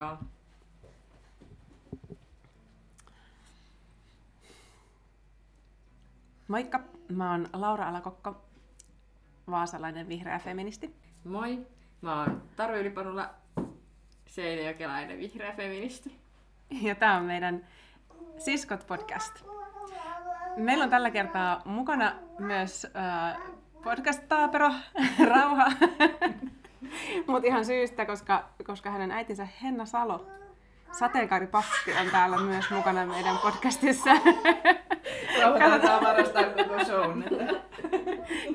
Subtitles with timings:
[0.00, 0.18] Joo.
[6.48, 8.44] Moikka, mä oon Laura Alakokko,
[9.50, 10.94] vaasalainen vihreä feministi.
[11.24, 11.66] Moi,
[12.00, 13.30] mä oon Taru Ylipanula,
[14.26, 16.18] seinäjokelainen vihreä feministi.
[16.70, 17.66] Ja tää on meidän
[18.38, 19.44] Siskot podcast.
[20.56, 23.40] Meillä on tällä kertaa mukana myös äh,
[23.82, 24.74] podcast-taapero
[25.28, 25.72] Rauha.
[27.26, 30.26] Mutta ihan syystä, koska, koska hänen äitinsä Henna Salo,
[30.92, 34.10] sateenkaaripappi, on täällä myös mukana meidän podcastissa.
[35.40, 37.22] Rauhoitetaan varastaa koko shown.
[37.22, 37.54] Että...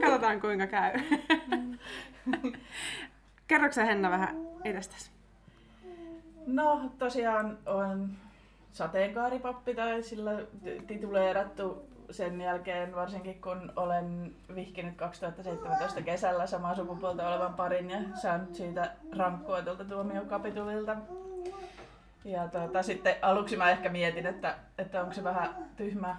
[0.01, 0.93] Katsotaan kuinka käy.
[3.47, 5.11] Kerroksä Henna vähän itsestäsi?
[6.47, 8.09] No tosiaan on
[8.71, 10.31] sateenkaaripappi tai sillä
[10.87, 18.55] tituleerattu sen jälkeen, varsinkin kun olen vihkinyt 2017 kesällä samaa sukupuolta olevan parin ja saanut
[18.55, 20.95] siitä rankkoa tuolta tuomiokapitulilta.
[22.25, 26.17] Ja tuota, sitten aluksi mä ehkä mietin, että, että onko se vähän tyhmä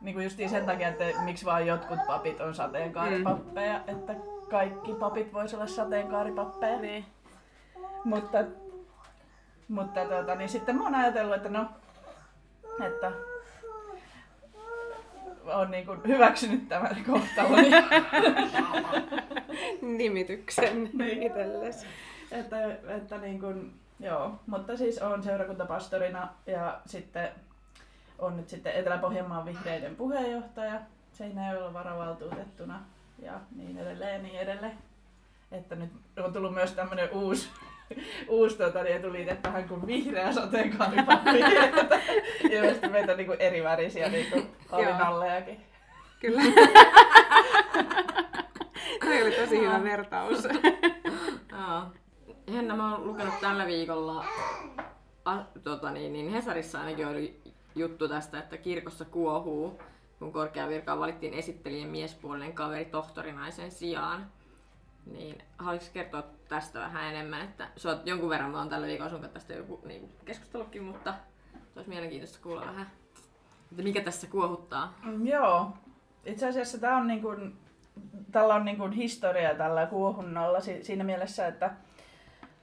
[0.00, 3.98] niin kuin justiin sen takia, että miksi vaan jotkut papit on sateenkaaripappeja, mm.
[3.98, 4.14] että
[4.50, 6.78] kaikki papit vois olla sateenkaaripappeja.
[6.78, 7.04] Niin.
[8.04, 8.44] Mutta,
[9.68, 11.66] mutta tuota, niin sitten mä oon ajatellut, että no,
[12.86, 13.12] että
[15.50, 17.64] on niin kuin hyväksynyt tämän kohtalon.
[19.98, 21.22] Nimityksen Niin.
[21.22, 21.86] itsellesi.
[22.30, 22.56] että,
[22.88, 27.28] että niin kuin, joo, mutta siis on seurakuntapastorina ja sitten
[28.18, 30.80] on nyt sitten Etelä-Pohjanmaan vihreiden puheenjohtaja
[31.12, 32.82] Seinäjoella varavaltuutettuna
[33.22, 34.78] ja niin edelleen ja niin edelleen.
[35.52, 35.90] Että nyt
[36.24, 37.48] on tullut myös tämmöinen uusi,
[38.28, 41.38] uusi tota, niin etuliite tähän kuin vihreä sateenkaaripappi.
[42.50, 45.60] Ilmeisesti meitä on niin kuin eri värisiä niin kuin alinallejakin.
[46.20, 46.42] Kyllä.
[49.04, 50.44] Toi oli tosi hyvä vertaus.
[51.52, 51.82] Joo.
[52.52, 54.24] Henna, mä oon lukenut tällä viikolla,
[55.24, 57.40] a, tota niin, niin Hesarissa ainakin oli
[57.74, 59.82] juttu tästä, että kirkossa kuohuu,
[60.18, 64.26] kun korkeavirkaan valittiin esittelijän miespuolinen kaveri tohtorinaisen sijaan.
[65.06, 69.10] Niin haluaisitko kertoa tästä vähän enemmän, että sä oot jonkun verran, mä oon tällä viikolla
[69.10, 71.14] sun tästä joku niin keskustellutkin, mutta
[71.76, 72.90] olisi mielenkiintoista kuulla vähän,
[73.76, 74.94] mikä tässä kuohuttaa.
[75.04, 75.72] Mm, Joo.
[76.24, 77.56] Itse asiassa tämä on niin kuin,
[78.32, 81.70] tällä on niin kuin historia tällä kuohunnalla si- siinä mielessä, että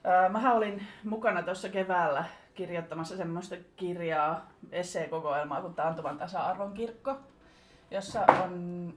[0.04, 2.26] ää, olin mukana tuossa keväällä
[2.56, 7.18] kirjoittamassa semmoista kirjaa, esseekokoelmaa kuin Taantuvan tasa-arvon kirkko,
[7.92, 8.94] jossa on,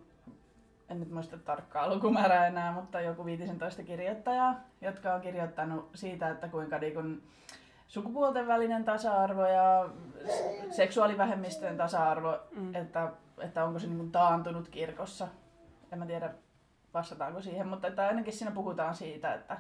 [0.89, 6.49] en nyt muista tarkkaa lukumäärää enää, mutta joku 15 kirjoittajaa, jotka on kirjoittanut siitä, että
[6.49, 7.23] kuinka niin kun
[7.91, 9.89] sukupuolten välinen tasa-arvo ja
[10.71, 12.75] seksuaalivähemmistöjen tasa-arvo, Mm.
[12.75, 15.29] että, että onko se niin kuin taantunut kirkossa.
[15.93, 16.31] En mä tiedä,
[16.95, 19.59] vastataanko siihen, mutta että ainakin siinä puhutaan siitä, että,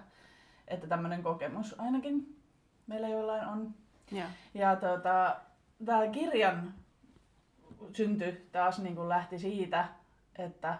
[0.68, 2.36] että tämmöinen kokemus ainakin
[2.86, 3.74] meillä jollain on.
[4.12, 4.26] Joo.
[4.54, 5.36] Ja tota,
[5.84, 6.74] tämä kirjan
[7.92, 9.84] synty taas niin kuin lähti siitä,
[10.36, 10.78] että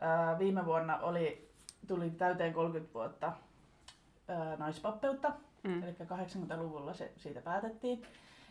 [0.00, 1.50] ää, viime vuonna oli,
[1.88, 3.32] tuli täyteen 30 vuotta
[4.28, 5.82] ää, naispappeutta, Mm.
[5.82, 8.02] eli 80-luvulla se, siitä päätettiin,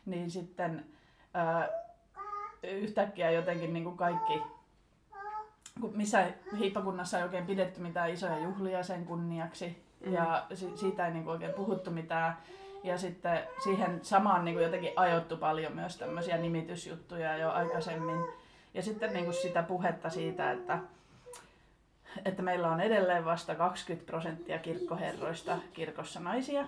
[0.06, 0.86] niin sitten
[1.34, 1.70] ää,
[2.64, 4.42] yhtäkkiä jotenkin niin kuin kaikki,
[5.82, 6.28] kun missä
[6.58, 10.14] hiippakunnassa ei oikein pidetty mitään isoja juhlia sen kunniaksi, Mm.
[10.14, 12.38] ja si- siitä ei niin kuin oikein puhuttu mitään,
[12.84, 18.26] ja sitten siihen samaan niin kuin jotenkin ajoittu paljon myös tämmöisiä nimitysjuttuja jo aikaisemmin.
[18.74, 20.80] Ja sitten niin kuin sitä puhetta siitä, että,
[22.26, 26.68] että meillä on edelleen vasta 20 prosenttia kirkkoherroista kirkossa naisia.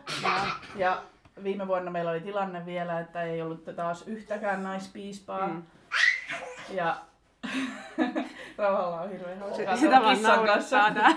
[0.75, 1.01] Ja
[1.43, 5.47] viime vuonna meillä oli tilanne vielä, että ei ollut taas yhtäkään naispiispaa.
[5.47, 5.63] Mm.
[6.69, 6.97] Ja
[8.57, 10.27] Rauhalla on hirveän hauskaa Sitä vaan kanssa.
[10.27, 10.93] naurattaa.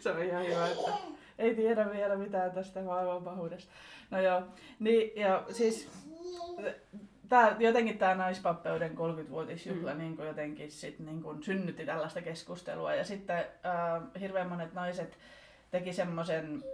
[0.00, 0.90] Se on ihan hyvä, että
[1.38, 3.72] ei tiedä vielä mitään tästä maailman pahuudesta.
[4.10, 4.42] No joo,
[4.78, 5.88] niin ja siis
[7.28, 9.98] tää, jotenkin tämä naispappeuden 30-vuotisjuhla mm.
[9.98, 12.94] niin jotenkin sit, niin kuin synnytti tällaista keskustelua.
[12.94, 15.18] Ja sitten äh, hirveän monet naiset
[15.70, 16.64] teki semmoisen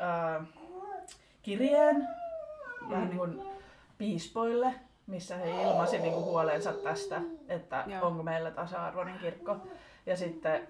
[0.00, 0.46] äh,
[1.42, 2.90] kirjeen mm.
[2.90, 3.42] vähän niin kuin
[3.98, 4.74] piispoille,
[5.06, 8.06] missä he ilmaisi niin kuin huolensa tästä, että Joo.
[8.06, 9.56] onko meillä tasa-arvoinen kirkko.
[10.06, 10.68] Ja sitten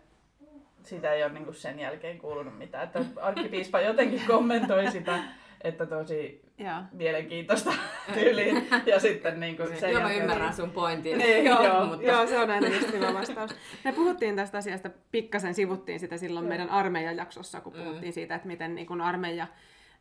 [0.83, 2.85] siitä ei ole niin kuin sen jälkeen kuulunut mitään.
[2.85, 5.19] Että arkkipiispa jotenkin kommentoi sitä,
[5.61, 6.83] että tosi Joo.
[6.93, 7.73] mielenkiintoista
[8.15, 8.69] tyyliin.
[8.87, 11.19] Ja sitten niin kuin sen Joo, mä ymmärrän sun pointin.
[11.19, 13.51] Niin, Joo, joo, mutta Joo, se on aina just hyvä vastaus.
[13.85, 17.83] Me puhuttiin tästä asiasta, pikkasen sivuttiin sitä silloin meidän armeijajaksossa, kun Mm.
[17.83, 19.47] puhuttiin siitä, että miten niin kun armeija,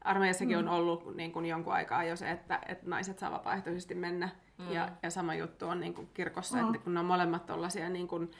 [0.02, 4.30] armeijassakin on ollut niin kun jonkun aikaa jo se, että, että naiset saa vapaaehtoisesti mennä.
[4.57, 4.72] Mm.
[4.72, 6.66] Ja, ja sama juttu on niin kun kirkossa, Mm.
[6.66, 8.31] että kun ne on molemmat tollaisia niin kun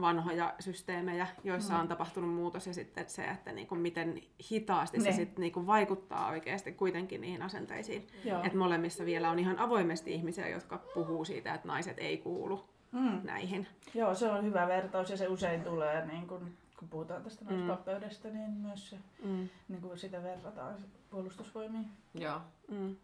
[0.00, 1.80] vanhoja systeemejä, joissa Mm.
[1.80, 5.16] on tapahtunut muutos ja sitten se, että niin kuin miten hitaasti se Ne.
[5.16, 8.06] sitten niin kuin vaikuttaa oikeasti kuitenkin niihin asenteisiin.
[8.24, 8.42] Joo.
[8.44, 13.20] Että molemmissa vielä on ihan avoimesti ihmisiä, jotka puhuu siitä, että naiset ei kuulu Mm.
[13.24, 13.66] näihin.
[13.94, 17.50] Joo, se on hyvä vertaus ja se usein tulee, niin kun, kun puhutaan tästä Mm.
[17.54, 19.48] naispappeudesta, niin myös se, Mm.
[19.68, 20.74] niin kun sitä verrataan
[21.10, 21.86] puolustusvoimiin.
[22.14, 22.40] Joo.
[22.70, 22.96] Mm.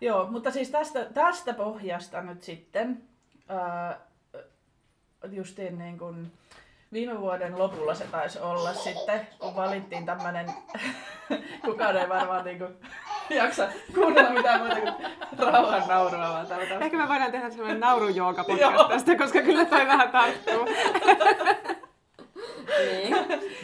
[0.00, 3.02] Joo, mutta siis tästä, tästä pohjasta nyt sitten,
[3.48, 4.00] ää,
[5.32, 6.32] justiin niin kuin
[6.94, 10.46] viime vuoden lopulla se taisi olla sitten, kun valittiin tämmöinen,
[11.64, 12.70] kukaan ei varmaan niin kuin
[13.40, 14.94] jaksa kuunnella mitään muuta kuin
[15.38, 18.44] rauhan naurua, vaan täällä Ehkä me voidaan tehdä sellainen naurujooga
[18.88, 20.64] tästä, koska kyllä toi vähän tarttuu.
[22.78, 23.16] Niin.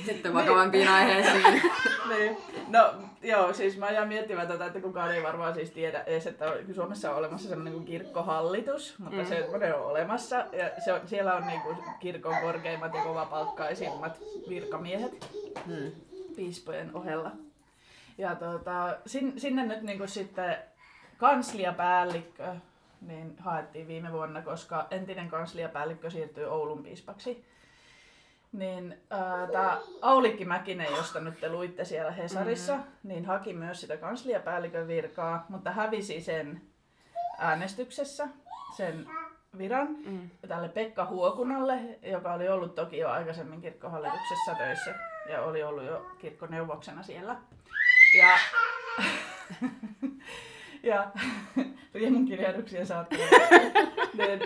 [0.06, 1.62] Sitten vakavampiin aiheisiin.
[2.10, 2.36] Niin.
[2.68, 6.44] No joo, siis mä jään miettimään tätä, että kukaan ei varmaan siis tiedä edes, että
[6.74, 9.22] Suomessa on olemassa sellainen kuin kirkkohallitus, mutta Mm.
[9.22, 9.28] mm.
[9.28, 10.36] se on olemassa.
[10.36, 15.26] Ja se on, siellä on niin kuin kirkon korkeimmat ja kovapalkkaisimmat virkamiehet
[15.66, 15.92] Hmm.
[16.36, 17.30] piispojen ohella.
[18.18, 20.56] Ja tota, sin, sinne nyt niin kuin sitten
[21.18, 22.54] kansliapäällikkö
[23.06, 27.44] niin haettiin viime vuonna, koska entinen kansliapäällikkö siirtyi Oulun piispaksi.
[28.52, 28.98] Niin
[29.52, 32.90] tämä Aulikki Mäkinen, josta nyt te luitte siellä Hesarissa, mm-hmm.
[33.02, 36.60] niin haki myös sitä kansliapäällikön virkaa, mutta hävisi sen
[37.38, 38.28] äänestyksessä,
[38.76, 39.06] sen
[39.58, 40.30] viran, Mm.
[40.48, 44.94] tälle Pekka Huokunalle, joka oli ollut toki jo aikaisemmin kirkkohallituksessa töissä
[45.28, 47.36] ja oli ollut jo kirkkoneuvoksena siellä.
[48.18, 48.38] Ja,
[50.90, 51.10] ja
[51.94, 53.18] riemun kirjahduksien saattaa.
[54.18, 54.42] niin,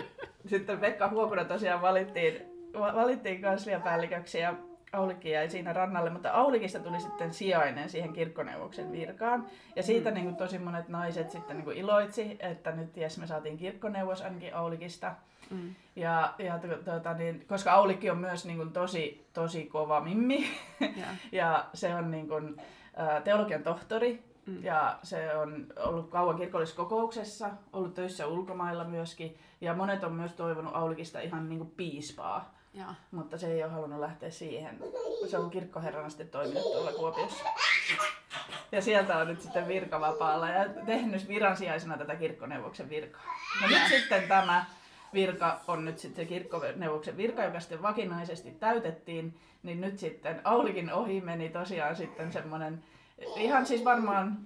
[0.47, 4.53] sitten Pekka Huokuna tosiaan valittiin, va- valittiin kansliapäälliköksi ja
[4.93, 9.45] Aulikki jäi siinä rannalle, mutta Aulikista tuli sitten sijainen siihen kirkkoneuvoksen virkaan.
[9.75, 10.13] Ja siitä Mm.
[10.13, 14.21] niin kuin, tosi monet naiset sitten niin kuin, iloitsi, että nyt jes me saatiin kirkkoneuvos
[14.21, 15.13] ainakin Aulikista.
[15.49, 15.75] Mm.
[15.95, 20.45] Ja, ja tu- tuota, niin, koska Aulikki on myös niin kuin, tosi, tosi kova mimmi
[20.79, 21.05] Ja.
[21.41, 22.55] ja se on niin kuin,
[23.23, 24.63] teologian tohtori Mm.
[24.63, 30.33] ja se on ollut kauan kirkollisessa kokouksessa, ollut töissä ulkomailla myöskin ja monet on myös
[30.33, 32.95] toivonut Aulikista ihan niin kuin piispaa, Ja.
[33.11, 34.79] mutta se ei ole halunnut lähteä siihen.
[35.27, 37.45] Se on kirkkoherrana sitten toiminut tuolla Kuopiossa.
[38.71, 43.23] Ja sieltä on nyt sitten virkavapaalla ja tehnyt viransijaisena tätä kirkkoneuvoksen virkaa.
[43.61, 44.65] No nyt sitten tämä
[45.13, 50.93] virka on nyt sitten se kirkkoneuvoksen virka, joka sitten vakinaisesti täytettiin, niin nyt sitten Aulikin
[50.93, 52.83] ohi meni tosiaan sitten semmoinen,
[53.35, 54.37] ihan siis varmaan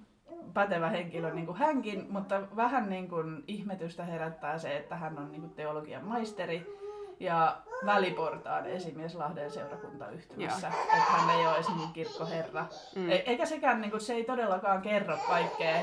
[0.54, 5.30] pätevä henkilö niin kuin hänkin, mutta vähän niin kuin ihmetystä herättää se, että hän on
[5.30, 6.80] niin kuin teologian maisteri
[7.20, 7.56] ja
[7.86, 10.68] väliportaan esimies Lahden seurakuntayhtymässä.
[10.68, 12.66] Että hän ei ole esimerkiksi kirkkoherra.
[12.96, 13.10] Mm.
[13.10, 15.80] E- eikä sekään, niin kuin, se ei todellakaan kerro kaikkea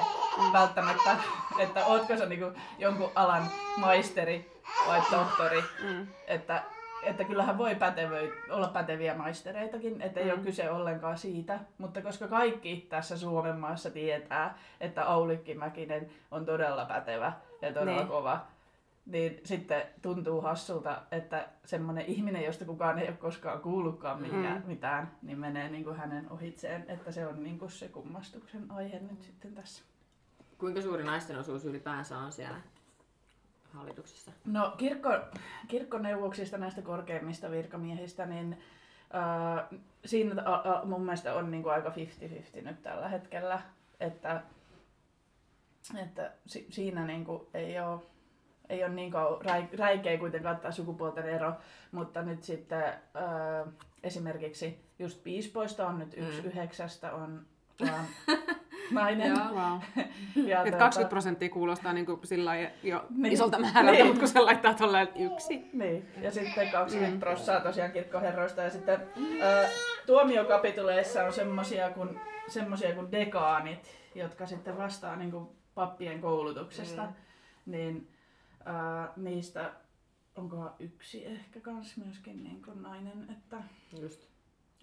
[0.53, 1.15] välttämättä,
[1.59, 3.43] että ootko sä niin kuin, jonkun alan
[3.77, 5.63] maisteri vai tohtori.
[5.83, 6.07] Mm.
[6.27, 6.63] Että,
[7.03, 10.31] että kyllähän voi pätevöi, olla päteviä maistereitakin, että ei Mm.
[10.31, 11.59] ole kyse ollenkaan siitä.
[11.77, 17.99] Mutta koska kaikki tässä Suomen maassa tietää, että Aulikki Mäkinen on todella pätevä ja todella
[17.99, 18.07] Niin.
[18.07, 18.39] kova,
[19.07, 24.67] niin sitten tuntuu hassulta, että semmoinen ihminen, josta kukaan ei ole koskaan kuullutkaan mitään, Mm.
[24.67, 26.85] mitään niin menee niin kuin hänen ohitseen.
[26.87, 29.83] Että se on niin kuin se kummastuksen aihe nyt sitten tässä.
[30.57, 32.57] Kuinka suuri naisten osuus ylipäänsä on siellä
[33.73, 34.31] hallituksessa?
[34.45, 35.09] No kirkko,
[35.67, 38.57] kirkkoneuvoksista näistä korkeimmista virkamiehistä, niin
[39.13, 39.67] ää,
[40.05, 43.61] siinä a, mun mielestä on niinku aika 50-50 nyt tällä hetkellä,
[43.99, 44.41] että,
[46.03, 47.99] että si, siinä niinku ei ole
[48.69, 49.11] ei ole niin
[49.77, 51.53] räikeä kuitenkaan tämä sukupuolten ero,
[51.91, 53.65] mutta nyt sitten ää,
[54.03, 56.47] esimerkiksi just piispoista on nyt yksi Mm.
[56.47, 57.41] yhdeksästä on
[57.81, 58.05] vaan
[58.91, 59.27] nainen.
[59.29, 59.37] Joo.
[59.53, 59.79] Wow.
[60.35, 63.33] Ja Et tuota- 20 prosenttia kuulostaa niinku sillä lailla jo Niin.
[63.33, 64.05] isolta määrältä, Niin.
[64.05, 65.69] mutta kun se laittaa tolleen yksi.
[65.73, 67.19] Niin, ja sitten 20 Mm.
[67.19, 68.61] prossaa tosiaan kirkkoherroista.
[68.61, 68.99] Ja sitten
[69.41, 69.69] ää,
[70.05, 77.01] tuomiokapituleissa on semmosia kuin, semmosia kuin dekaanit, jotka sitten vastaa niin kuin pappien koulutuksesta.
[77.01, 77.13] Mm.
[77.65, 78.07] Niin
[78.67, 79.71] ää, niistä
[80.35, 83.57] onkohan yksi ehkä kans myöskin niin kuin nainen, että,
[84.01, 84.27] Just.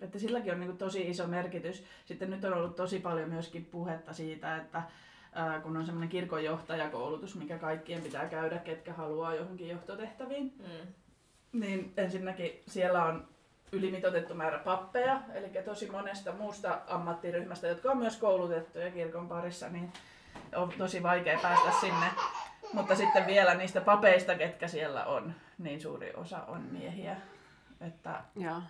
[0.01, 1.85] että silläkin on niin kuin tosi iso merkitys.
[2.05, 4.83] Sitten nyt on ollut tosi paljon myöskin puhetta siitä, että
[5.33, 10.93] ää, kun on semmoinen kirkonjohtajakoulutus, mikä kaikkien pitää käydä, ketkä haluaa johonkin johtotehtäviin, Mm.
[11.61, 13.29] niin ensinnäkin siellä on
[13.73, 19.93] ylimitoitettu määrä pappeja, eli tosi monesta muusta ammattiryhmästä, jotka on myös koulutettuja kirkon parissa, niin
[20.57, 22.07] on tosi vaikea päästä sinne.
[22.73, 27.17] Mutta sitten vielä niistä papeista, ketkä siellä on, niin suuri osa on miehiä.
[27.81, 28.63] Että Joo.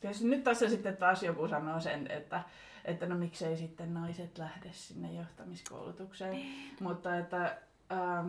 [0.00, 2.42] tietysti nyt tässä sitten taas joku sanoo sen, että,
[2.84, 6.36] että no miksei sitten naiset lähde sinne johtamiskoulutukseen.
[6.80, 7.56] Mutta että
[7.92, 8.28] ähm,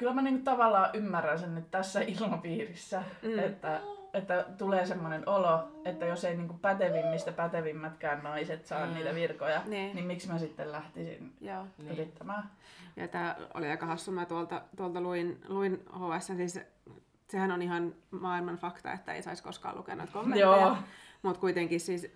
[0.00, 3.38] kyllä mä niinku tavallaan ymmärrän sen nyt tässä ilmapiirissä, mm.
[3.38, 3.80] että,
[4.14, 8.94] että tulee semmoinen olo, että jos ei niinku pätevimmistä pätevimmätkään naiset saa mm.
[8.94, 9.94] niitä virkoja, niin.
[9.94, 11.66] niin miksi mä sitten lähtisin Joo.
[11.92, 12.50] yrittämään.
[12.96, 16.60] Ja tämä oli aika hassu, mä tuolta, tuolta luin, luin HS, siis
[17.28, 20.46] sehän on ihan maailman fakta, että ei saisi koskaan lukea noita kommentteja.
[20.46, 20.76] Joo.
[21.22, 22.06] Mutta kuitenkin siis,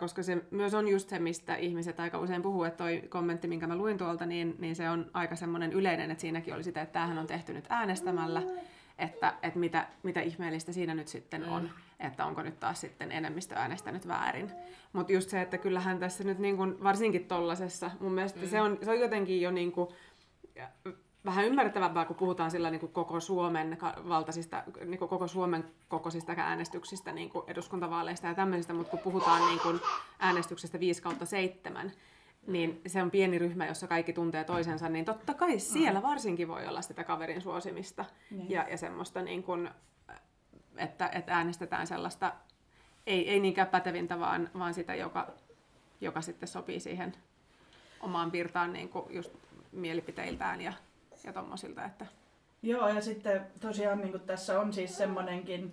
[0.00, 3.66] koska se myös on just se, mistä ihmiset aika usein puhuu, että toi kommentti, minkä
[3.66, 6.92] mä luin tuolta, niin, niin se on aika semmoinen yleinen, että siinäkin oli sitä, että
[6.92, 8.42] tämähän on tehty nyt äänestämällä,
[8.98, 12.06] että, että mitä, mitä ihmeellistä siinä nyt sitten on, mm.
[12.06, 14.50] että onko nyt taas sitten enemmistö äänestänyt väärin.
[14.92, 18.48] Mutta just se, että kyllähän tässä nyt niin kun, varsinkin tollasessa, mun mielestä mm.
[18.48, 19.88] se, on, se on jotenkin jo niin kuin,
[21.24, 26.32] vähän ymmärrettävämpää, kun puhutaan sillä niin kuin koko Suomen valtaisista, niin kuin koko Suomen kokoisista
[26.36, 29.80] äänestyksistä, niin kuin eduskuntavaaleista ja tämmöisistä, mutta kun puhutaan niin kuin
[30.18, 31.92] äänestyksestä 5 kautta 7,
[32.46, 36.66] niin se on pieni ryhmä, jossa kaikki tuntee toisensa, niin totta kai siellä varsinkin voi
[36.66, 38.50] olla sitä kaverin suosimista niin.
[38.50, 39.70] ja, ja semmoista, niin kuin,
[40.76, 42.32] että, että äänestetään sellaista,
[43.06, 45.28] ei, ei niinkään pätevintä, vaan, vaan sitä, joka,
[46.00, 47.12] joka sitten sopii siihen
[48.00, 49.32] omaan pirtaan niin kuin just
[49.72, 50.72] mielipiteiltään ja
[51.24, 51.84] ja tommosilta.
[51.84, 52.06] Että...
[52.62, 55.72] Joo, ja sitten tosiaan niin tässä on siis semmoinenkin,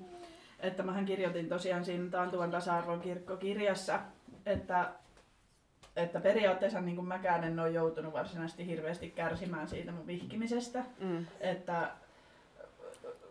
[0.60, 4.00] että mähän kirjoitin tosiaan siinä Taantuvan tasa-arvon kirkkokirjassa,
[4.46, 4.91] että,
[5.96, 11.25] että periaatteessa niin mäkään en ole joutunut varsinaisesti hirveästi kärsimään siitä mun vihkimisestä, mm.
[11.39, 11.91] että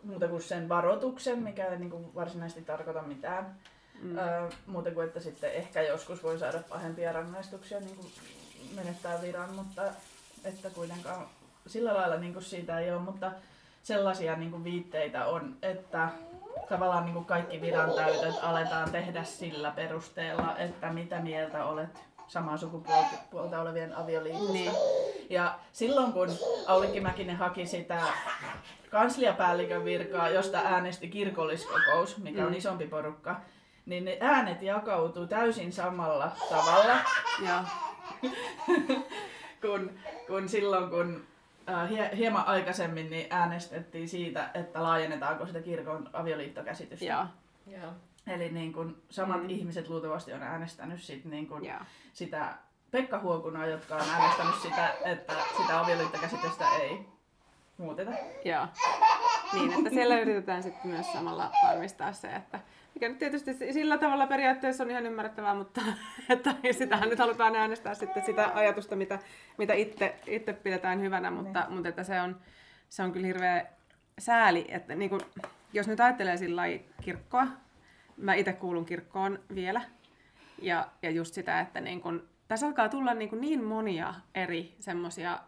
[0.03, 3.55] muuta kuin sen varoituksen, mikä ei niin kuin varsinaisesti tarkoita mitään.
[4.03, 4.19] Mm.
[4.19, 8.13] Öö, muuta kuin, että sitten ehkä joskus voi saada pahempia rangaistuksia niin kuin
[8.75, 9.83] menettää viran, mutta
[10.45, 11.27] että kuitenkaan
[11.69, 13.33] sillä lailla niin kuin siitä ei ole, mutta
[13.83, 16.09] sellaisia niin kuin viitteitä on, että
[16.69, 22.57] tavallaan niin kuin kaikki viran täytöt aletaan tehdä sillä perusteella, että mitä mieltä olet samaa
[22.57, 24.53] sukupuolta olevien avioliitosta.
[24.53, 24.73] Niin.
[25.31, 26.29] Ja silloin kun
[26.67, 28.03] Aulikki Mäkinen haki sitä
[28.91, 32.57] kansliapäällikön virkaa, josta äänesti kirkolliskokous, mikä on mm.
[32.57, 33.41] isompi porukka,
[33.87, 36.97] niin ne äänet jakautuu täysin samalla tavalla.
[37.47, 37.65] Ja.
[39.63, 39.91] kun,
[40.27, 41.27] kun silloin kun
[41.89, 47.05] hie, hieman aikaisemmin niin äänestettiin siitä, että laajennetaanko sitä kirkon avioliittokäsitystä.
[47.05, 47.27] Joo.
[47.67, 47.93] Joo.
[48.27, 49.51] Eli niin kun samat mm.
[49.51, 51.63] ihmiset luultavasti on äänestänyt sit niin kun
[52.13, 52.55] sitä
[52.91, 56.99] Pekka Huokunaa, jotka on äänestänyt sitä, että sitä avioliittokäsitystä ei
[57.79, 58.11] muuteta.
[58.45, 58.67] Joo.
[59.53, 62.61] Niin, että siellä yritetään sitten myös samalla varmistaa se, että
[62.95, 65.81] mikä nyt tietysti sillä tavalla periaatteessa on ihan ymmärrettävää, mutta
[66.29, 69.19] että sitähän nyt halutaan äänestää sitten sitä ajatusta, mitä,
[69.59, 71.73] mitä itse, itse pidetään hyvänä, mutta, niin.
[71.73, 72.37] mutta että se, on,
[72.89, 73.67] se on kyllä hirveä
[74.19, 75.21] sääli, että niin kuin,
[75.73, 76.63] jos nyt ajattelee sillä
[77.03, 77.47] kirkkoa,
[78.17, 79.81] mä itse kuulun kirkkoon vielä,
[80.63, 84.77] ja, ja just sitä, että niin kun, tässä alkaa tulla niin, kuin niin monia eri
[84.81, 85.39] semmoisia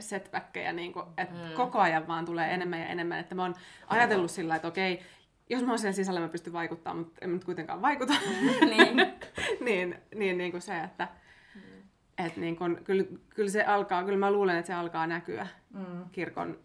[0.00, 1.54] setbackkejä, niin kuin, että mm.
[1.54, 3.18] koko ajan vaan tulee enemmän ja enemmän.
[3.18, 3.54] Että mä oon
[3.86, 5.02] ajatellut sillä että okei,
[5.50, 8.12] jos mä oon siellä sisällä, mä pystyn vaikuttamaan, mutta en nyt kuitenkaan vaikuta.
[8.76, 8.96] niin.
[9.60, 11.08] niin, niin, niin kuin se, että
[11.54, 11.60] mm.
[12.26, 16.04] et niin kun, kyllä, kyllä, se alkaa, kyllä mä luulen, että se alkaa näkyä mm.
[16.12, 16.58] kirkon.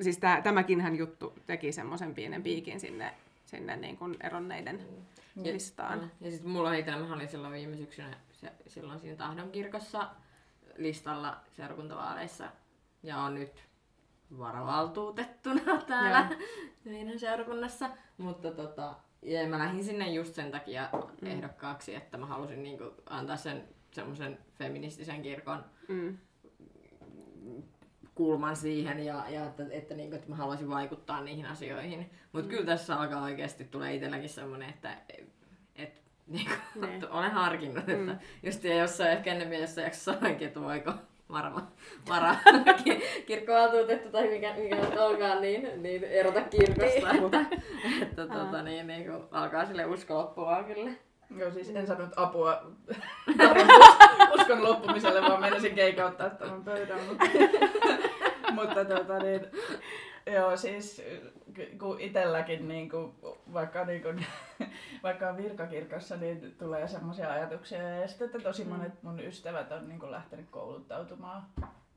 [0.00, 4.80] Siis tää, tämäkinhän juttu teki semmoisen pienen piikin sinne, sinne niin kuin eronneiden
[5.36, 5.42] mm.
[5.42, 5.98] listaan.
[6.00, 10.10] Ja, ja sitten mulla itsellä, mä olin silloin viime syksynä se, silloin siinä Tahdon kirkossa
[10.76, 12.48] listalla seurakuntavaaleissa
[13.02, 13.64] ja on nyt
[14.38, 16.40] varavaltuutettuna täällä Joo.
[16.84, 17.90] meidän seurakunnassa.
[18.18, 20.88] Mutta tota, ja mä lähdin sinne just sen takia
[21.20, 21.26] mm.
[21.26, 26.18] ehdokkaaksi, että mä halusin niinku antaa sen semmoisen feministisen kirkon mm.
[28.14, 32.10] kulman siihen ja, ja että, että, niinku, että mä haluaisin vaikuttaa niihin asioihin.
[32.32, 32.50] Mutta mm.
[32.50, 34.96] kyllä tässä alkaa oikeasti tulee itselläkin semmoinen, että
[35.76, 37.10] et, niinku, niin.
[37.10, 38.08] olen harkinnut, mm.
[38.08, 40.92] että just ja jossain ehkä ennemmin jossain jaksossa sanoinkin, että voiko
[41.32, 41.66] varma,
[42.08, 42.36] vara
[43.26, 47.24] kirkkovaltuutettu tai mikä, mikä nyt onkaan, niin, niin erota kirkosta, niin.
[47.24, 47.46] että,
[48.02, 50.90] että tota, niin, niin kun alkaa sille usko loppua kyllä.
[51.36, 52.62] Joo, siis en sanonut apua
[54.40, 57.00] uskon loppumiselle, vaan menisin keikauttaa tämän pöydän.
[57.08, 57.24] Mutta,
[58.62, 59.40] mutta tota, niin,
[60.26, 61.02] joo, siis
[61.78, 63.14] kun itselläkin niin kuin,
[63.52, 64.26] vaikka, niin kuin,
[65.02, 67.88] vaikka on virkakirkossa, niin tulee semmoisia ajatuksia.
[67.88, 68.70] Ja sitten että tosi mm.
[68.70, 71.42] monet mun ystävät on niin kuin, lähtenyt kouluttautumaan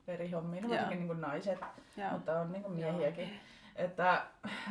[0.07, 1.59] verihommiin, varsinkin niin kuin naiset,
[1.97, 2.11] Joo.
[2.11, 3.27] mutta on niin kuin miehiäkin.
[3.27, 3.37] Joo.
[3.75, 4.21] Että,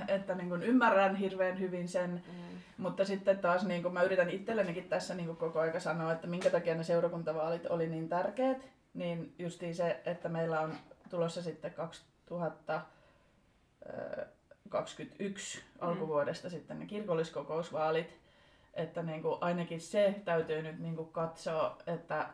[0.08, 2.58] että niin kuin ymmärrän hirveän hyvin sen, mm.
[2.78, 6.26] mutta sitten taas niin kuin mä yritän itsellenikin tässä niin kuin koko aika sanoa, että
[6.26, 10.74] minkä takia ne seurakuntavaalit oli niin tärkeät, niin justiin se, että meillä on
[11.10, 12.80] tulossa sitten 2000
[14.68, 15.88] 2021 mm.
[15.88, 18.18] alkuvuodesta sitten ne kirkolliskokousvaalit,
[18.74, 22.26] että niin kuin ainakin se täytyy nyt niin kuin katsoa, että,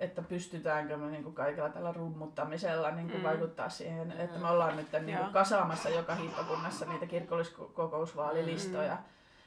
[0.00, 3.24] että pystytäänkö me niin kuin kaikella tällä rummuttamisella niin kuin Mm.
[3.28, 4.50] vaikuttaa siihen, että me Mm.
[4.50, 8.98] ollaan nyt niin kuin kasaamassa joka hiippakunnassa niitä kirkolliskokousvaalilistoja.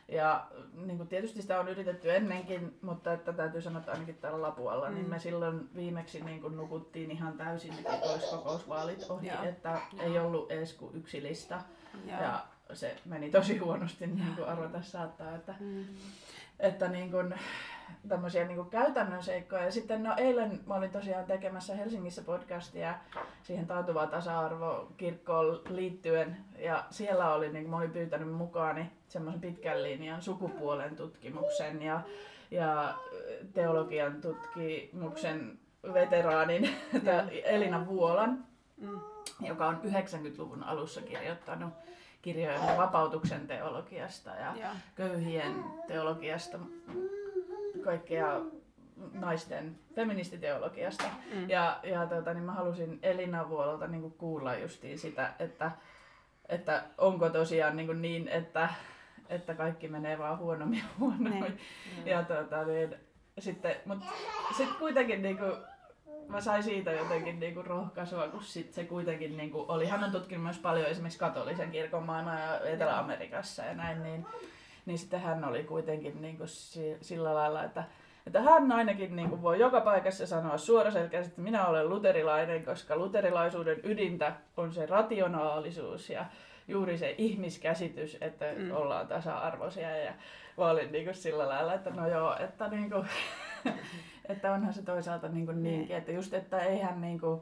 [0.08, 0.48] Ja
[0.86, 4.90] niin kuin tietysti sitä on yritetty ennenkin, mutta että täytyy sanoa, että ainakin täällä Lapualla,
[4.90, 5.10] niin Mm.
[5.10, 9.44] me silloin viimeksi niin kuin nukuttiin ihan täysin ne kirkolliskokousvaalit ohi, Joo.
[9.44, 11.62] että ei ollut edes kuin yksi lista.
[12.08, 12.22] Joo.
[12.22, 15.86] Ja se meni tosi huonosti, niin kuin arvata saattaa, että, Mm.
[16.60, 17.34] että niin kuin,
[18.08, 19.65] tämmöisiä niin kuin käytännön seikkoja.
[19.65, 22.96] Ja sitten no eilen mä olin tosiaan tekemässä Helsingissä podcastia
[23.44, 26.38] siihen taantuvaan tasa-arvokirkkoon liittyen.
[26.60, 32.01] Ja siellä oli, niin kuin mä olin pyytänyt mukaani semmoisen pitkän linjan sukupuolen tutkimuksen ja,
[32.51, 32.94] ja
[33.53, 35.60] teologian tutkimuksen
[35.94, 36.70] veteraanin
[37.44, 38.46] Elina Vuolan,
[38.77, 39.00] Mm.
[39.41, 41.74] joka on 90-luvun alussa kirjoittanut
[42.25, 44.72] kirjoja vapautuksen teologiasta ja Joo.
[44.96, 46.58] köyhien teologiasta,
[47.84, 48.41] kaikkea
[49.13, 51.03] naisten feministiteologiasta.
[51.34, 51.50] Mm.
[51.50, 55.72] Ja, ja tota, niin mä halusin Elina Vuololta niin kuulla justiin sitä, että,
[56.50, 58.70] että onko tosiaan niin, niin että,
[59.29, 61.41] että kaikki menee vaan huonommin ja huonommin.
[61.41, 62.08] Niin.
[62.08, 62.96] Ja tota, niin,
[63.39, 64.05] sitten, mutta
[64.58, 65.53] sitten kuitenkin niin kuin,
[66.27, 70.44] mä sain siitä jotenkin niinku rohkaisua, kun sit se kuitenkin niinku oli, hän on tutkinut
[70.44, 74.25] myös paljon esimerkiksi katolisen kirkon maailmaa ja Etelä-Amerikassa ja näin, niin,
[74.86, 77.84] niin sitten hän oli kuitenkin niinku si, sillä lailla, että,
[78.27, 83.79] että hän ainakin niinku voi joka paikassa sanoa suoraselkäisesti, että minä olen luterilainen, koska luterilaisuuden
[83.84, 86.25] ydintä on se rationaalisuus ja
[86.67, 88.62] juuri se ihmiskäsitys, että Mm.
[88.62, 88.72] mm.
[88.75, 90.13] ollaan tasa-arvoisia ja
[90.58, 93.05] mä olin niinku sillä lailla, että no joo, että niinku,
[94.29, 97.41] että onhan se toisaalta niin kuin niinkin, että just, että eihän niin kuin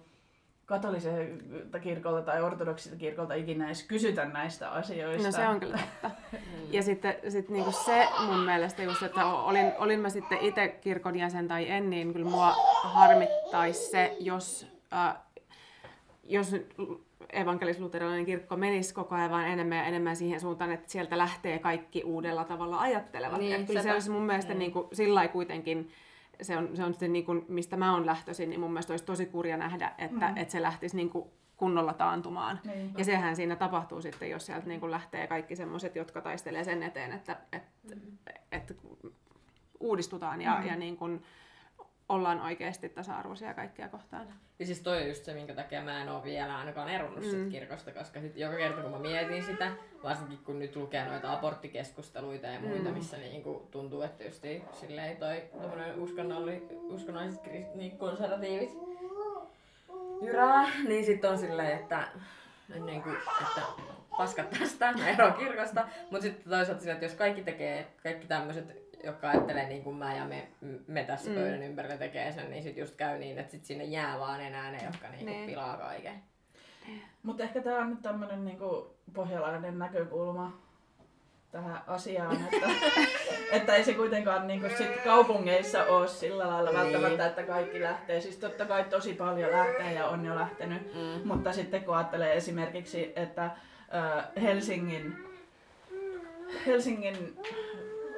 [0.65, 5.27] katoliselta kirkolta tai ortodoksilta kirkolta ikinä edes kysytä näistä asioista.
[5.27, 6.11] No se on kyllä totta.
[6.71, 11.15] Ja sitten sit niinku se mun mielestä just, että olin, olin mä sitten itse kirkon
[11.15, 15.15] jäsen tai en, niin kyllä mua harmittaisi se, jos, äh,
[16.23, 16.55] jos
[17.33, 22.03] evankelis-luterilainen kirkko menisi koko ajan vaan enemmän ja enemmän siihen suuntaan, että sieltä lähtee kaikki
[22.03, 23.39] uudella tavalla ajattelevat.
[23.39, 24.59] Niin, Niin, kyllä se olisi mun mielestä Mm.
[24.59, 25.91] niin kuin, sillä kuitenkin,
[26.41, 29.05] se on, se on sitten niin kuin, mistä mä oon lähtöisin, niin mun mielestä olisi
[29.05, 30.37] tosi kurja nähdä, että, Mm.
[30.37, 31.25] että se lähtisi niin kuin
[31.57, 32.59] kunnolla taantumaan.
[32.65, 32.93] Niin.
[32.97, 36.83] Ja sehän siinä tapahtuu sitten, jos sieltä niin kuin lähtee kaikki semmoiset, jotka taistelee sen
[36.83, 37.95] eteen, että, että,
[38.51, 38.73] että
[39.79, 40.67] uudistutaan ja, Mm.
[40.67, 41.23] ja niin kuin
[42.13, 44.27] ollaan oikeasti tasa-arvoisia kaikkia kohtaan.
[44.59, 47.49] Ja siis toi on just se, minkä takia mä en ole vielä ainakaan eronnut Mm.
[47.51, 49.71] kirkosta, koska sit joka kerta kun mä mietin sitä,
[50.03, 52.93] varsinkin kun nyt lukee noita aborttikeskusteluita ja muita, Mm.
[52.93, 55.43] missä niinku tuntuu, että just silleen toi
[55.97, 58.69] uskonnolli, uskonnolliset kris- niin konservatiivit
[60.21, 62.07] jyrää, niin sit on silleen, että,
[62.85, 63.61] niin kuin, että
[64.17, 68.82] paskat tästä, mä eroan kirkosta, mutta sitten toisaalta silleen, että jos kaikki tekee, kaikki tämmöiset
[69.03, 70.47] jotka ajattelee niin kuin mä ja me,
[70.87, 71.35] me tässä Mm.
[71.35, 74.71] pöydän ympärillä tekee sen, niin sit just käy niin, että sit sinne jää vaan enää
[74.71, 75.45] ne, jotka niinku Niin.
[75.49, 76.23] pilaa kaiken.
[77.23, 80.57] Mutta ehkä tämä on nyt tämmöinen niinku pohjalainen näkökulma
[81.51, 82.69] tähän asiaan, että,
[83.51, 86.79] että ei se kuitenkaan niinku sit kaupungeissa ole sillä lailla Niin.
[86.79, 88.21] välttämättä, että kaikki lähtee.
[88.21, 91.27] Siis totta kai tosi paljon lähtee ja on jo lähtenyt, Mm.
[91.27, 93.51] mutta sitten kun ajattelee esimerkiksi, että
[94.35, 95.15] ö, Helsingin,
[96.65, 97.37] Helsingin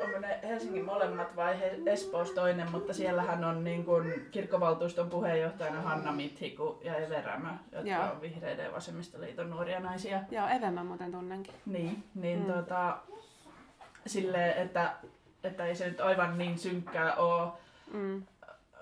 [0.03, 5.81] onko ne Helsingin molemmat vai He- Espoossa toinen, mutta siellähän on niin kuin kirkkovaltuuston puheenjohtajana
[5.81, 8.03] Hanna Mithiku ja Eve Rämö, jotka Joo.
[8.12, 10.19] on vihreiden ja vasemmistoliiton nuoria naisia.
[10.31, 11.53] Joo, Eve mä muuten tunnenkin.
[11.65, 12.53] Niin, niin Mm.
[12.53, 12.97] tota,
[14.05, 14.91] silleen, että,
[15.43, 17.51] että ei se nyt aivan niin synkkää ole,
[17.93, 18.23] Mm.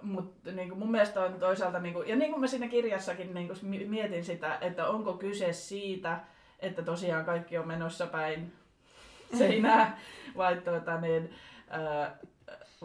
[0.02, 3.34] mutta niin kuin mun mielestä on toisaalta, niin kuin, ja niin kuin mä siinä kirjassakin
[3.34, 6.20] niin kuin mi- mietin sitä, että onko kyse siitä,
[6.60, 8.54] että tosiaan kaikki on menossa päin
[9.38, 9.98] seinää,
[10.38, 11.34] vai, tuota, niin,
[11.70, 12.18] ää,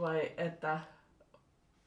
[0.01, 0.81] vai että,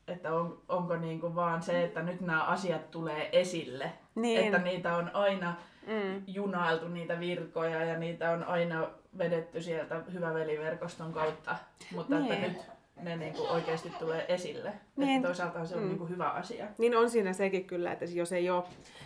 [0.08, 4.45] että on, onko niin kuin vaan se, että nyt nämä asiat tulee esille, Niin.
[4.45, 5.54] että niitä on aina
[5.88, 6.24] Mm.
[6.28, 11.56] junailtu niitä virkoja ja niitä on aina vedetty sieltä hyväveliverkoston kautta,
[11.95, 12.32] mutta Niin.
[12.34, 12.58] että nyt
[13.01, 14.73] ne niinku oikeasti tulee esille.
[14.95, 15.15] Niin.
[15.15, 15.88] Että toisaalta se on Mm.
[15.89, 16.65] niinku hyvä asia.
[16.77, 18.63] Niin on siinä sekin kyllä, että jos ei ole,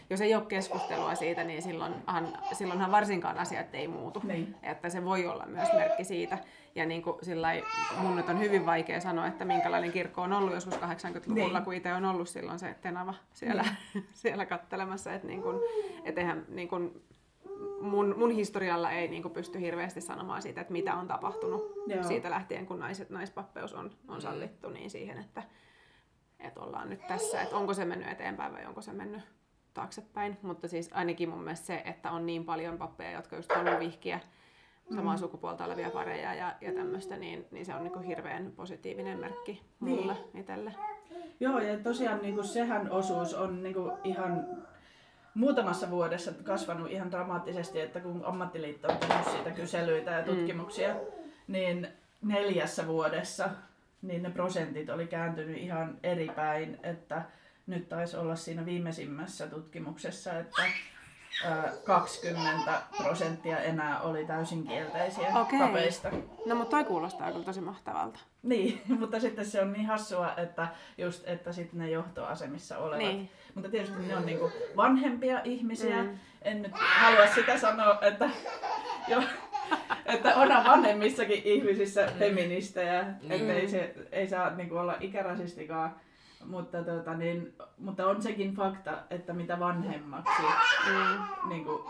[0.09, 4.21] jos ei ole keskustelua siitä, niin silloinhan, silloinhan varsinkaan asiat ei muutu.
[4.23, 4.55] Niin.
[4.63, 6.37] Että se voi olla myös merkki siitä.
[6.75, 7.63] Ja niin kuin sillai,
[7.97, 11.63] mun nyt on hyvin vaikea sanoa, että minkälainen kirkko on ollut joskus 80-luvulla, Niin.
[11.65, 13.65] kun itse on ollut silloin se tenava siellä,
[14.13, 15.13] siellä kattelemassa.
[15.13, 15.57] Että niin kuin,
[16.03, 17.01] et eihän niin kuin,
[17.81, 22.03] mun, mun historialla ei niin kuin pysty hirveästi sanomaan siitä, että mitä on tapahtunut Joo.
[22.03, 25.43] siitä lähtien, kun naiset, naispappeus on, on sallittu, niin siihen, että,
[26.39, 29.21] että ollaan nyt tässä, että onko se mennyt eteenpäin vai onko se mennyt
[29.73, 30.37] taaksepäin.
[30.41, 34.19] Mutta siis ainakin mun mielestä se, että on niin paljon pappeja, jotka just haluaa vihkiä
[34.95, 39.61] samaa sukupuolta olevia pareja ja, ja tämmöistä, niin, niin se on niin hirveän positiivinen merkki
[39.79, 40.41] mulle niin.
[40.41, 40.75] itselle.
[41.39, 44.47] Joo, ja tosiaan niin kuin sehän osuus on niin kuin ihan
[45.35, 50.99] muutamassa vuodessa kasvanut ihan dramaattisesti, että kun ammattiliitto on tehnyt siitä kyselyitä ja tutkimuksia, mm.
[51.47, 51.87] niin
[52.21, 53.49] neljässä vuodessa
[54.01, 57.21] niin ne prosentit oli kääntynyt ihan eri päin, että
[57.67, 60.61] nyt taisi olla siinä viimeisimmässä tutkimuksessa, että
[61.83, 65.59] 20 prosenttia enää oli täysin kielteisiä Okei.
[65.59, 66.11] papeista.
[66.45, 68.19] No mutta toi kuulostaa kyllä tosi mahtavalta.
[68.43, 70.67] Niin, mutta sitten se on niin hassua, että
[70.97, 72.97] just, että sitten ne johtoasemissa olevat.
[72.97, 73.29] Niin.
[73.55, 76.03] Mutta tietysti ne on niinku vanhempia ihmisiä.
[76.03, 76.17] Mm.
[76.41, 78.29] En nyt halua sitä sanoa, että,
[79.07, 79.23] jo,
[80.05, 83.05] että on vanhemmissakin ihmisissä feministejä.
[83.21, 83.31] Niin.
[83.31, 85.95] Että ei, se, ei saa niinku olla ikärasistikaan.
[86.47, 90.41] Mutta, tota, niin, mutta on sekin fakta, että mitä vanhemmaksi,
[90.89, 91.49] Mm.
[91.49, 91.81] niin kuin,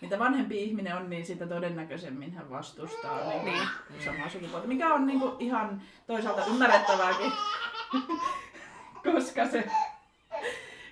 [0.00, 4.04] mitä vanhempi ihminen on, niin sitä todennäköisemmin hän vastustaa niin Niin.
[4.04, 4.66] samaa sukupuolta.
[4.68, 7.32] Mikä on niin kuin, ihan toisaalta ymmärrettävääkin,
[9.12, 9.70] koska se,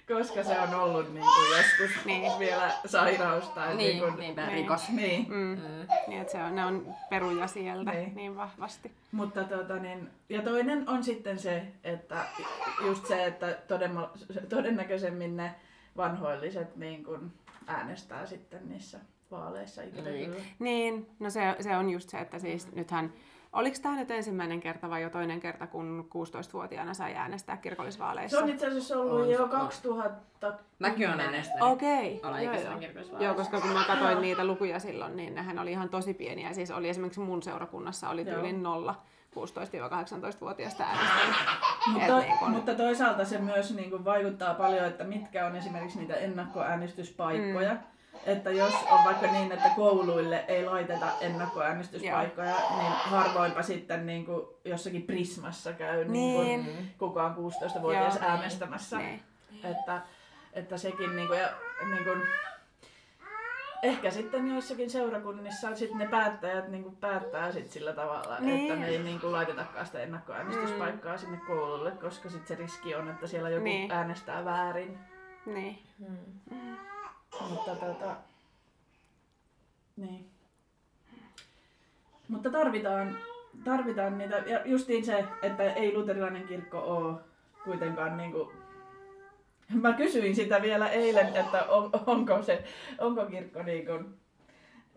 [0.09, 2.39] koska se on ollut niin kuin joskus Niin.
[2.39, 4.53] vielä sairaus tai Niin, niin kuin, niinpä niin.
[4.55, 4.89] rikos.
[4.89, 5.27] niin.
[5.29, 5.37] Mm.
[5.37, 5.87] Mm.
[6.09, 8.15] Niin, että se on, ne on peruja sieltä Niin.
[8.15, 8.93] niin vahvasti.
[9.13, 12.17] Mutta tota, niin, ja toinen on sitten se, että
[12.87, 14.11] just se, että todemma,
[14.49, 15.55] todennäköisemmin ne
[15.97, 17.33] vanhoilliset niin kuin
[17.67, 18.99] äänestää sitten niissä
[19.31, 20.37] vaaleissa Niin.
[20.59, 23.13] Niin, no se, se on just se, että siis nythän,
[23.53, 28.37] oliko tämä nyt ensimmäinen kerta vai jo toinen kerta, kun 16-vuotiaana sai äänestää kirkollisvaaleissa?
[28.37, 29.49] Se on itse asiassa ollut On, jo on.
[29.51, 30.59] 2000.
[30.79, 31.63] Mäkin olen äänestänyt.
[31.63, 32.81] Okei, Alaikäisenä joo, joo.
[32.81, 33.25] kirkollisvaaleissa.
[33.25, 36.53] Joo, koska kun mä katsoin niitä lukuja silloin, niin nehän oli ihan tosi pieniä.
[36.53, 38.95] Siis oli esimerkiksi mun seurakunnassa oli tyylin nolla
[39.37, 41.37] 16-18-vuotiaasta äänestänyt.
[41.93, 45.99] Mutta, niin kun- mutta toisaalta se myös niin kuin vaikuttaa paljon, että mitkä on esimerkiksi
[45.99, 47.73] niitä ennakkoäänestyspaikkoja.
[47.73, 47.79] Mm.
[48.27, 54.47] Että jos on vaikka niin, että kouluille ei laiteta ennakkoäänestyspaikkoja, niin harvoinpa sitten niin kuin
[54.65, 56.45] jossakin Prismassa käy niin.
[56.45, 56.65] Niin.
[56.65, 58.25] kuin kukaan 16-vuotias Joo.
[58.31, 58.99] äänestämässä.
[58.99, 59.23] Niin.
[59.65, 60.01] Että,
[60.53, 61.49] että sekin niin kuin, ja,
[61.91, 62.23] niin kuin,
[63.83, 68.63] ehkä sitten joissakin seurakunnissa sit ne päättäjät niin kuin päättää sit sillä tavalla, Niin.
[68.63, 73.11] että ne ei niin kuin laitetakaan sitä ennakkoäänestyspaikkaa sinne koululle, koska sit se riski on,
[73.11, 73.93] että siellä joku Niin.
[73.93, 74.99] äänestää väärin.
[75.47, 75.83] Niin.
[75.99, 76.77] Mm.
[77.41, 78.17] Mutta tota,
[79.97, 80.31] niin.
[82.29, 83.19] Mutta tarvitaan,
[83.65, 87.21] tarvitaan niitä, ja justiin se, että ei luterilainen kirkko ole
[87.65, 88.53] kuitenkaan niinku,
[89.81, 92.65] mä kysyin sitä vielä eilen, että on, onko se,
[92.99, 93.93] onko kirkko niinku,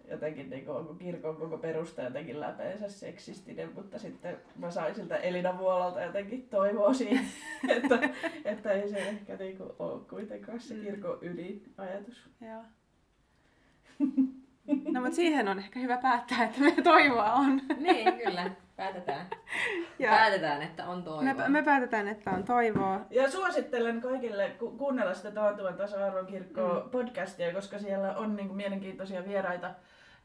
[0.10, 5.58] jotenkin niinku, onko kirkon koko perusta jotenkin läpeensä seksistinen, mutta sitten mä sain siltä Elina
[5.58, 7.26] Vuolalta jotenkin toivoa siihen,
[7.78, 8.00] että,
[8.46, 12.30] että ei se ehkä niinku ole kuitenkaan se kirkon ydinajatus.
[12.42, 12.62] Joo.
[14.92, 17.62] No mutta siihen on ehkä hyvä päättää, että me toivoa on.
[17.78, 18.52] Niin, kyllä.
[18.76, 19.28] Päätetään.
[20.00, 21.34] Ja Päätetään, että on toivoa.
[21.34, 23.06] me, me päätetään, että on toivoa.
[23.10, 26.90] Ja suosittelen kaikille ku- kuunnella sitä Taantuvan tasa-arvon kirkkoa Mm.
[26.90, 29.72] podcastia, koska siellä on niinku mielenkiintoisia vieraita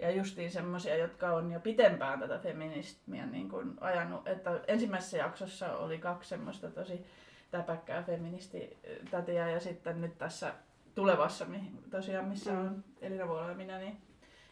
[0.01, 4.29] ja justiin semmoisia, jotka on jo pitempään tätä feminismiä niin kuin ajanut.
[4.29, 7.07] Että ensimmäisessä jaksossa oli kaksi semmoista tosi
[7.51, 10.55] täpäkkää feministitätiä ja sitten nyt tässä
[10.95, 12.59] tulevassa, mihin, tosiaan missä Mm.
[12.61, 13.97] on Elina Vuola ja minä, niin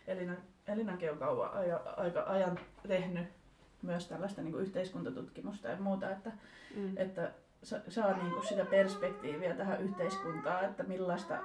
[0.06, 0.34] Elina,
[0.68, 2.58] Elinakin on kauan aja, aika ajan
[2.88, 3.28] tehnyt
[3.82, 6.32] myös tällaista niin kuin yhteiskuntatutkimusta ja muuta, että
[6.76, 6.96] Mm.
[6.96, 7.30] että
[7.62, 11.38] sa- saa niinku sitä perspektiiviä tähän yhteiskuntaan, että millaista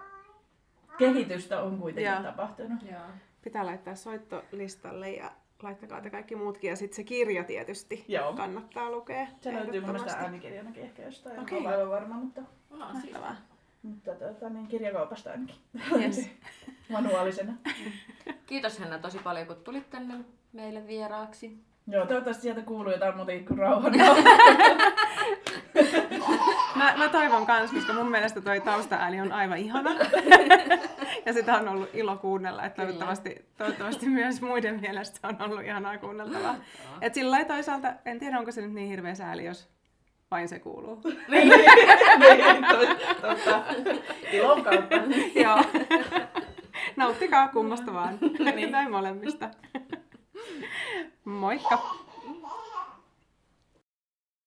[0.98, 2.24] kehitystä on kuitenkin Joo.
[2.24, 2.82] tapahtunut.
[2.92, 3.02] Joo.
[3.44, 5.32] Pitää laittaa soittolistalle ja
[5.64, 6.70] laittakaa te kaikki muutkin.
[6.70, 8.34] Ja sitten se kirja tietysti Joo.
[8.34, 9.28] kannattaa lukea.
[9.42, 11.66] Se löytyy mun mielestä äänikirjanakin ehkä jostain, okay.
[11.66, 12.80] aivan varma, mutta, siis.
[12.80, 13.36] Mahtavaa.
[13.84, 15.56] mutta tota, niin kirjakaupasta ainakin
[16.02, 16.30] Yes.
[16.90, 17.54] manuaalisena.
[18.46, 20.16] Kiitos Henna tosi paljon, kun tulit tänne
[20.54, 21.58] meille vieraaksi.
[21.88, 23.94] Joo, toivottavasti sieltä kuuluu jotain muuta kuin rauhan.
[26.84, 29.92] Mä, mä toivon kans, koska mun mielestä toi taustaääni on aivan ihana.
[31.26, 35.98] ja sitä on ollut ilo kuunnella, että toivottavasti, toivottavasti myös muiden mielestä on ollut ihanaa
[35.98, 36.56] kuunneltavaa.
[37.02, 39.70] Et sillä lailla toisaalta, en tiedä onko se nyt niin hirveä sääli, jos
[40.32, 41.02] vain se kuuluu.
[41.32, 43.64] niin, niin, to- totta.
[44.32, 44.96] Ilon kautta.
[45.44, 45.64] Joo.
[46.96, 48.20] Nauttikaa kummasta vaan.
[48.72, 49.50] Näin molemmista.
[51.26, 52.03] Moikka!